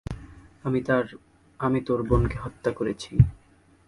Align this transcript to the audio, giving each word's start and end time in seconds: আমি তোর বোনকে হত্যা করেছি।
আমি 1.59 1.79
তোর 1.87 1.99
বোনকে 2.09 2.37
হত্যা 2.39 2.71
করেছি। 2.71 3.11